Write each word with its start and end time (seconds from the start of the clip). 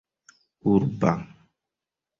urba 0.71 1.13